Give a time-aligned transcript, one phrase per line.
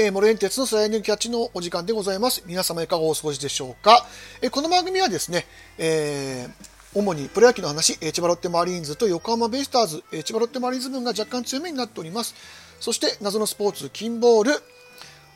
[0.00, 2.44] えー、モレンテツのスライディングキャッチのお時間でございます。
[2.46, 4.06] 皆様いかがお過ごしでしょうか？
[4.40, 5.44] えー、この番組はですね、
[5.76, 12.36] えー、主にプロ野球の話、千葉ロッテマリーンズと横浜ベイスターズ、千葉ロッテマリーンズ分が若干強めになっております。
[12.78, 14.52] そして謎のスポーツ、キンボール、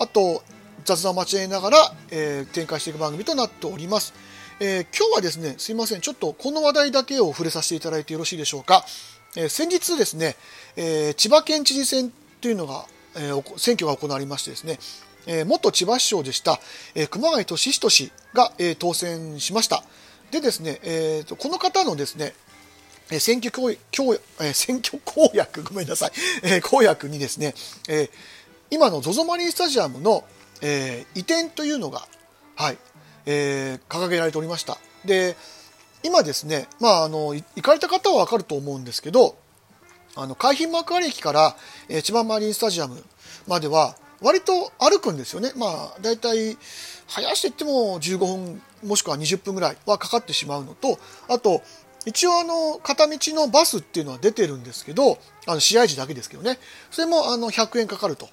[0.00, 0.42] あと
[0.84, 4.12] 雑談を交えながら、え展開していく番組となっております。
[4.58, 8.84] え今日はですね、すいません、ちょっとこの話題だけを触れさせていただいてよろしいでしょうか？
[9.36, 10.34] え先日ですね、
[10.74, 12.86] え千葉県知事選というのが
[13.18, 14.78] えー、選挙が行われましてですね、
[15.26, 16.60] えー、元千葉市長でした、
[16.94, 19.84] えー、熊谷俊人氏が、えー、当選しました。
[20.30, 22.34] でですね、えーと、この方のですね、
[23.18, 23.78] 選挙公え
[24.52, 26.10] 選挙公約、ごめんなさい、
[26.42, 27.54] え、公約にですね、
[27.88, 28.10] え、
[28.70, 30.24] 今の ZOZO マリンスタジアムの、
[30.60, 32.06] え、移転というのが、
[32.54, 32.78] はい、
[33.24, 34.76] え、掲げられておりました。
[35.06, 35.36] で、
[36.02, 39.38] 今ですね、まあ、あの、行かれた方はわかると思うんですけど、
[40.20, 41.56] あの海浜幕張駅から、
[41.88, 43.02] えー、千葉マリンスタジアム
[43.46, 45.52] までは割と歩くんですよね。
[45.56, 46.58] まあ、だいたい
[47.06, 51.62] 早していっても15分もしくは20分ぐらいはかかってしまうのと、あと、
[52.04, 56.58] 一応あの、片道のバスっていうのは出てるんですけど、あの、試合時だけですけどね。
[56.90, 58.26] それもあの、100円かかると。
[58.26, 58.28] っ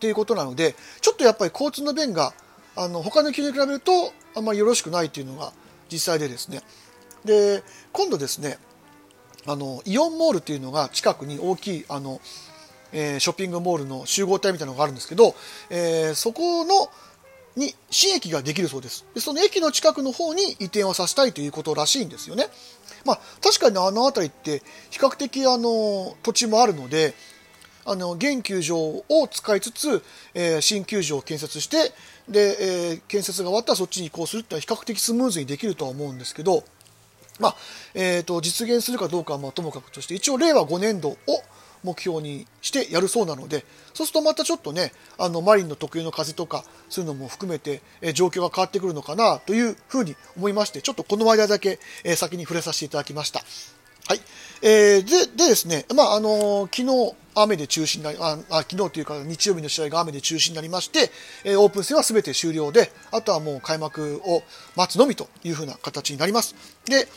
[0.00, 2.32] ていうことなので、ちょっとやっぱり交通の便が、
[2.76, 5.52] あの、他の球に比べると、あんまりよろしくないっていうのが
[5.90, 6.62] 実際でですね。
[7.24, 8.58] で、今度ですね、
[9.46, 12.20] あのイオンモールっていうのが近くに大きいあの、
[12.92, 15.34] えー、ショッピングモールの集合体みたいなのがあるんですけど、
[15.70, 16.88] えー、そこの
[17.56, 19.04] に新駅ができるそうです。
[19.14, 22.46] でその駅の近くの方に移転をさせたいということらしいんですよね。
[23.04, 27.14] まあ確かにあの辺りって比較的あの土地もあるので
[27.84, 30.02] あの現球場を使いつつ、
[30.34, 31.92] えー、新球場を建設して
[32.28, 36.64] で、えー、建設が終わったらそっちに移行するってのは比較的スムーズにできるとは思うんですけど
[37.40, 37.56] まあ、
[37.94, 41.16] えーと、実現するかどうかはまともかくとして一応令和5年度を
[41.82, 53.42] 目標にしてやるそうなのでそうするとまたちょっとねあのマリンの特有の風とかそういうのも含めて、え、状況が変わってくるのかなというふうに思いましてちょっとこの間だけ、え、先に触れさせていただきました。
[54.08, 54.20] はい。
[54.62, 61.10] えー、で、でですね、まあ、あのー、昨日、雨で中止になり、あ、あ昨日というか日曜日の試合が雨で中止になりまして、
[61.44, 64.42] えー、オープン戦は全て終了で、あとはもう開幕を
[64.76, 66.54] 待つのみというふうな形になります。
[66.84, 67.08] で、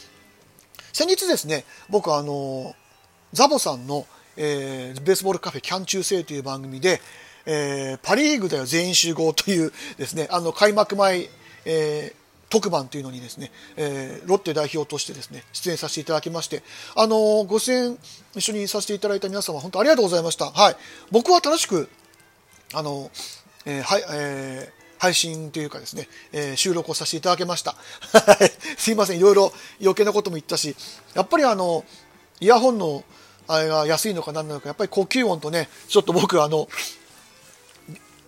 [0.93, 2.75] 先日ですね、僕あの、
[3.33, 4.07] ザボさんの、
[4.37, 7.01] えー、ベースボールカフェキャン中世という番組で、
[7.45, 11.29] えー、パリーグだよ全員集合というですね、あの開幕前、
[11.65, 12.24] えー、
[12.55, 16.63] 特番というのにですね、えー、ロッテ代表としてですね、出演させていただきまして、
[16.95, 17.97] あのー、ご出演
[18.33, 20.51] 一緒にさせていただいた皆様、本当ありがとうございました。
[20.51, 20.77] はい。
[21.11, 21.89] 僕は楽しく、
[22.73, 23.09] あのー、
[23.65, 27.75] えー、はい、えー、配信というかですね、えー、収録をさせていただきました。
[28.77, 29.51] すいません、いろいろ
[29.81, 30.77] 余計なことも言ったし、
[31.13, 31.83] やっぱりあの、
[32.39, 33.03] イヤホンの
[33.49, 36.69] あれが安いのか何なのか、やっぱり呼吸音とね、ちょっと僕あの、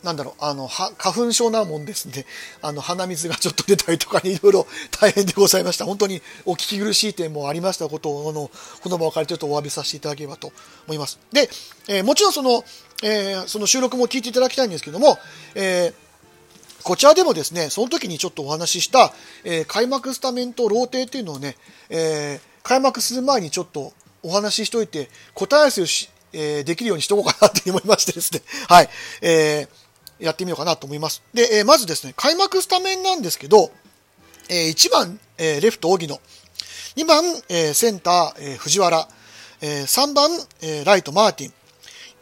[0.04, 2.26] なんだろう、あの、花粉症なもんですね。
[2.62, 5.86] あの、鼻水がちょっと出たりとかにいろいろ大変でございました。
[5.86, 10.54] 本当にお聞き苦しい点もありましたことを、あの、この場を借りてちょっとお詫びさせていただければと
[10.86, 11.18] 思います。
[11.32, 11.50] で、
[11.88, 12.64] えー、もちろんその、
[13.02, 15.18] えー、その収録も聞いていただきたいんですけども、
[15.56, 19.14] えー、こちらでもですね、その時にちょっとお話しした、
[19.44, 21.58] えー、開幕スタメンとローテっていうのをね、
[21.90, 28.42] えー、開幕する前にちょっとお話ししといて、答え合わせをし、えー、できるようにしとこうかなって思いましてですね。
[28.70, 28.90] はい。
[29.22, 29.87] えー
[30.20, 31.22] やってみようかなと思います。
[31.34, 33.72] で、えー、まずですね、開幕スタメンなんですけど、
[34.50, 36.20] えー、1番、えー、レフト、荻野。
[36.96, 39.08] 2番、えー、センター、えー、藤原。
[39.62, 40.30] えー、3番、
[40.62, 41.54] えー、ライト、マーティン。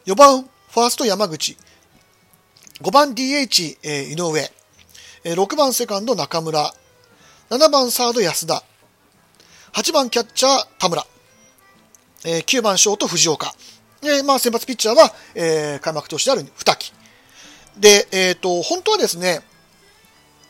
[0.06, 1.56] 4番、ファースト、山口。
[2.82, 4.50] 5番、DH、えー、井上。
[5.24, 6.74] えー、6番、セカンド、中村。
[7.50, 8.62] 7番、サード、安田。
[9.72, 11.06] 8番、キャッチャー、田村。
[12.24, 13.54] えー、9番、ショート、藤岡。
[14.02, 16.92] えー、まあ、先発ピッチャーは、えー、開幕投手である二木。
[17.78, 19.40] で、えっ、ー、と、本当はですね、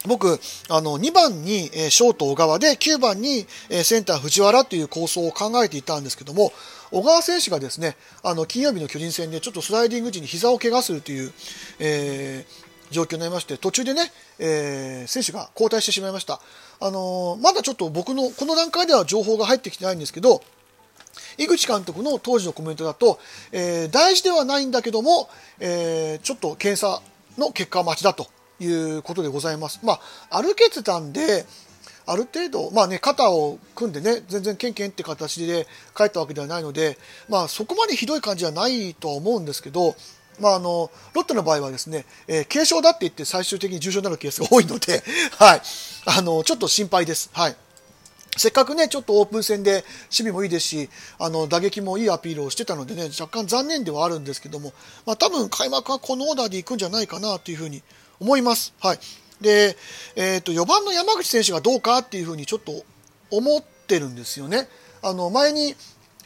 [0.06, 6.52] 僕、あの、2番に、え、ショート小川で、9番に、え、センター藤原という構想を考えていたんですけども、
[6.92, 11.32] 小川選手がですね、あの、金曜日の巨人戦でちょっとスライディング時に膝を怪我するという、
[11.80, 16.40] えー、状況になりまして、途中でね、えー、選手が交代してしまいました。
[16.78, 20.42] あのー、まだちょっと僕の、この段階では情報が入ってきてないんですけど、
[21.38, 23.18] 井口監督の当時のコメントだと、
[23.50, 25.28] えー、大事ではないんだけども、
[25.58, 27.02] えー、ちょっと検査
[27.38, 28.26] の結果待ちだと
[28.60, 29.80] いうことでございます。
[29.82, 29.98] ま
[30.30, 31.44] あ、歩けてたんで、
[32.06, 35.66] ある程度、まあね、肩を組んでね、全然ケンケンって形で
[35.96, 36.98] 帰ったわけではないので、
[37.28, 39.96] まあそこまでひどい感じはないとは思うんですけど、
[40.40, 45.02] まああの、ロッテの場合はですね、えー、軽症だって言って最終的に重症になるケースが多いので、
[45.36, 45.62] はい、
[46.04, 47.30] あの、ちょっと心配です。
[47.32, 47.56] はい。
[48.36, 54.72] せっかくね、ちょっとオープン戦で守備もいいですし、あの、打撃もいいアピールをしてたのでね、若干残念ではあるんですけども、
[55.06, 57.82] まあ多分開幕はこのオーダーでいくんじゃないかなというふうに
[58.20, 58.74] 思います。
[58.80, 58.98] はい。
[59.40, 59.76] で、
[60.16, 62.84] えっ、ー、と、4番の山口選手がどうかっていうふうにちょっと
[63.30, 64.68] 思ってるんですよね。
[65.02, 65.74] あの、前に、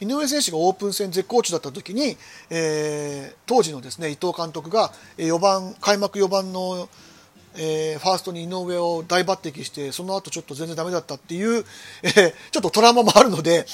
[0.01, 2.17] 井上選手がオープン戦絶好調だった時に、
[2.49, 6.89] えー、当時のですね伊藤監督が4番開幕4番の
[7.55, 11.65] えー、ファーストに井上を大抜擢してその後ちょっと全然ダメだったっていう、
[12.03, 13.65] えー、ちょっとトラウマもあるので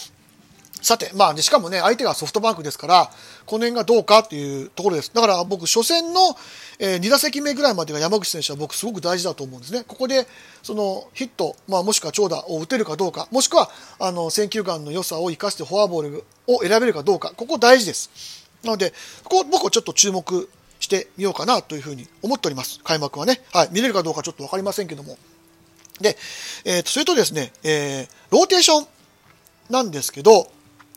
[0.82, 3.12] さて、まあ、しかもね、相手がソフトバンクですから、
[3.46, 5.12] この辺がどうかっていうところです。
[5.14, 6.38] だから僕、初戦の、
[6.80, 9.84] えー、2打席目ぐらいまでが山口選手は僕すごく大事だと思うんですね。
[9.88, 10.28] ここで、
[10.62, 18.48] そのヒット、まあ、もしくは長打を打てるかどうか、もしくは、あの、選球眼の良さを生かしてフォアボールを選べるかどうか、ここ大事です。
[18.64, 18.94] なので、
[19.24, 20.50] ここ僕はちょっと注目
[20.88, 22.80] してみようかなというふうに思っております。
[22.84, 23.42] 開幕はね。
[23.52, 23.70] はい。
[23.72, 25.18] 見れるかどうかちょっとわかりませんけども。
[26.00, 26.16] で、
[26.64, 28.88] えー、と、それとですね、えー、ローテーション
[29.70, 30.50] なんですけど、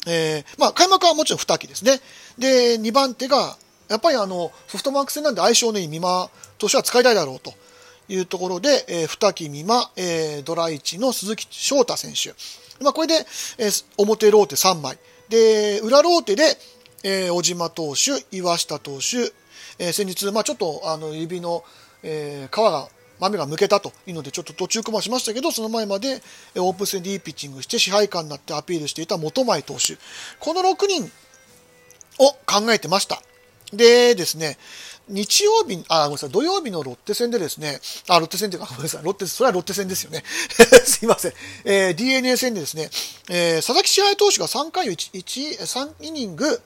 [0.07, 2.01] えー、まあ、開幕はもちろん2期ですね。
[2.39, 3.57] で、2番手が、
[3.89, 7.53] やっぱりあの、ソフトバンク戦なんで相性のいい美馬投手は使いたいだろうと
[8.09, 12.35] いうところで、えー、2期美馬、えー、ドラ1の鈴木翔太選手。
[12.83, 13.15] まあ、これで、
[13.59, 14.99] えー、表ローテ3枚。
[15.29, 16.57] で、裏ローテで、
[17.03, 19.33] えー、小島投手、岩下投手、
[19.81, 21.65] えー、先日、まあ、ちょっとあの指の、
[22.03, 22.89] えー、皮が
[23.19, 26.23] 豆が抜けたというのでちょっと途中駒しましたけどその前まで
[26.57, 29.97] オープン戦でいいピッチングして支配下になってアピールしていた本前投手
[30.39, 31.11] この6人
[32.19, 33.23] を考えてました
[33.73, 34.59] でですね
[35.09, 40.23] 日曜日、あ、ごめんなさい、土曜日のロッテ戦でですね、あ、ロッテ戦というか、ごめんなさい、ロッテ、それはロッテ戦ですよね。
[40.87, 41.33] すいません。
[41.65, 42.91] えー、DNA 戦でですね、
[43.29, 46.63] えー、佐々木支配投手が3回を 1, 1、3イニング、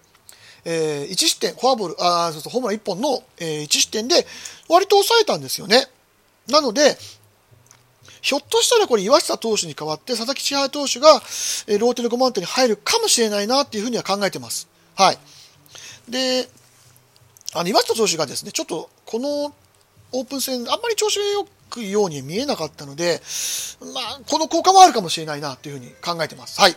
[0.65, 4.27] えー、1失点、フォアボール、あそうそうホームラン1本の、えー、1失点で
[4.69, 5.87] 割と抑えたんですよね。
[6.49, 6.97] なので、
[8.21, 11.09] ひょっとしたらこれ岩下投手に代わって佐々木千早投手が、
[11.67, 14.69] えー、ローテの5番手に入るかもしれないなっていうふうには考えてます。
[14.95, 15.19] はい。
[16.09, 16.49] で、
[17.55, 19.55] あの岩下投手がですね、ちょっとこの
[20.13, 23.21] オープン戦、あんまり調子が良くように見えなかったので、
[23.93, 26.61] まあ、この効果もあるかもしれないなというふうに考えてます。
[26.61, 26.77] はい。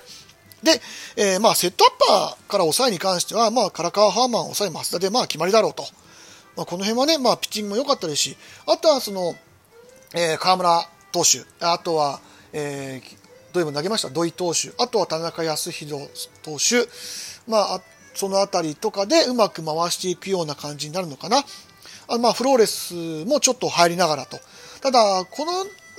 [0.68, 0.82] で、
[1.16, 5.84] えー、まあ、セットアッパーから抑えに関しては、まあ、唐川ハーマン、抑え増田で、まあ、決まりだろうと。
[6.58, 8.38] まあ、この辺はね、まあ、ピッチングも良かったですし、
[8.68, 9.36] あとは、その、
[10.14, 12.20] えー、河村投手、あとは、
[12.52, 13.18] えー、
[13.54, 14.10] どういうも投げました？
[14.10, 16.10] 土井投手、あとは田中康弘
[16.44, 16.88] 投手、
[17.50, 17.82] まあ、
[18.14, 21.44] そのあたりとかでうまく回していくような感じになるのかな。
[22.10, 22.94] あまあ、フローレス
[23.26, 24.40] もちょっと入りながらと。
[24.82, 25.52] ただ、この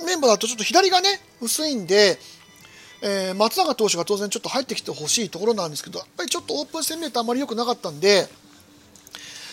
[0.05, 2.17] メンバーだとちょっと左がね、薄いんで、
[3.01, 8.27] えー、松永投手が当然ちょっと入ってきてほしいところなんですけど、やっぱりちょっとオープン戦見るとあまり良くなかったんで、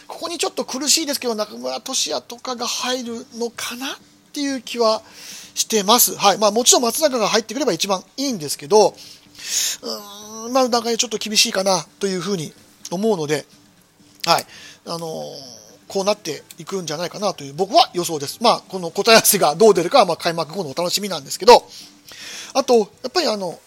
[0.09, 3.97] ここにちょっと苦しいですけど、中村俊也とかが入るのかなっ
[4.33, 5.03] ていう気は
[5.55, 6.17] してます。
[6.17, 6.39] はい。
[6.39, 12.53] まあもちろん松永が入ってくれば一番いいんですけど、うーん、まあなんかちょっと厳しいかなというふうに
[12.91, 13.47] 思うので、
[14.25, 14.47] はい。
[14.87, 15.03] あのー、
[15.89, 18.39] こうなっていくんじゃないかなという僕は予想です。
[18.41, 21.65] まあこの答え合わせがどう出るかはま開幕後のお楽しみなんですけど、
[22.57, 23.61] あと、やっぱりあの、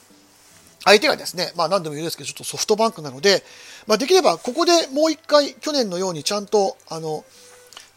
[0.84, 3.44] 相手がですね、まあ何度も言うんですけど、ちょっとソフトバンクなので、
[3.86, 7.24] まあできればここでもう一回去年のようにちゃんと、あの、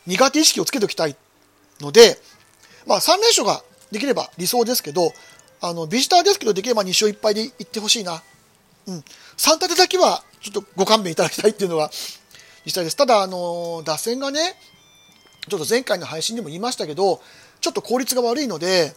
[0.07, 1.17] 苦手意識をつけておきたい
[1.81, 2.19] ので、
[2.87, 5.13] まあ3連勝ができれば理想ですけど、
[5.63, 8.23] あの、ビジターですけど、できれば2勝1敗でいってほしいな。
[8.87, 9.05] うん。
[9.39, 11.91] 3立てだけは、ちょっとご勘弁いただきたいっていうのは、
[12.67, 12.97] 実際です。
[12.97, 14.57] ただ、あの、打線がね、
[15.49, 17.23] ちょっと前回の配信でも言いましたけど、
[17.63, 18.93] ちょっと効率が悪いので、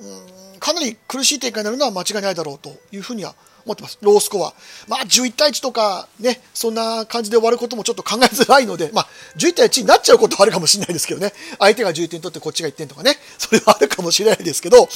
[0.00, 3.34] うんかなり苦しい展開になるのは間違いないだろうというふうには
[3.64, 3.98] 思ってます。
[4.00, 4.54] ロースコア。
[4.88, 11.32] まあ、11対1とかね、そんな感じで終わることもちょっと考えづらいので、まあ、11対1になっちゃうことはあるかもしれないですけどね。
[11.58, 14.88] 相手が11点取ってこっちが1点とかね、 それはあるかもしれないですけど、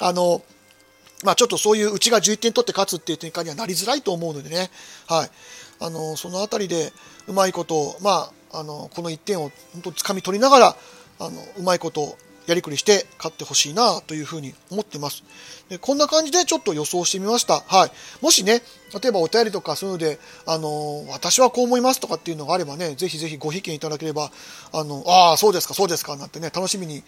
[0.00, 0.42] あの、
[1.24, 4.70] まあ、ちょっとそういううちが11点取って勝つっていう展開にはなりづらいと思うのでね、
[5.06, 5.30] はい。
[5.80, 6.92] あの、そのあたりで
[7.26, 10.76] うまいこと、まあ、あの、この1点を本当掴み取りながら、
[11.18, 12.16] あの、うまいこと
[12.46, 15.22] やりくりして勝ってほしいなというふうに思ってます。
[15.68, 17.60] でこんな感じでちょっと予想してみました。
[17.60, 17.92] はい。
[18.22, 18.62] もしね、
[19.00, 24.32] 例えばお便りとかそういうので、あの、私はこう思いますとかっていうのがあればね、ぜひぜひご意見いただければ、
[24.72, 27.04] あの、ああ、そうですか、そうですか、なんてね、楽しみに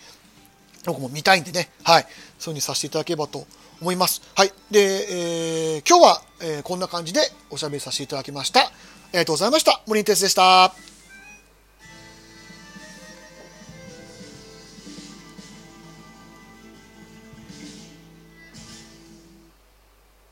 [0.85, 2.03] 僕も見たいんでね、はい。
[2.03, 3.47] そういう風にさせていただければと
[3.81, 4.23] 思います。
[4.35, 4.53] はい。
[4.71, 7.21] で、えー、今日は、えー、こんな感じで
[7.51, 8.61] おしゃべりさせていただきました。
[8.61, 8.71] あ
[9.13, 9.83] りがとうございました。
[9.87, 10.92] 森ンテスでした。